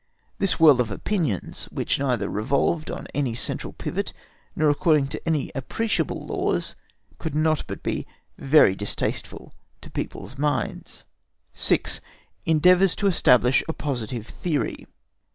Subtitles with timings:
[0.39, 4.13] This whirl of opinions, which neither revolved on any central pivot
[4.55, 6.75] nor according to any appreciable laws,
[7.19, 11.05] could not but be very distasteful to people's minds.
[11.53, 12.01] 6.
[12.47, 14.87] ENDEAVOURS TO ESTABLISH A POSITIVE THEORY.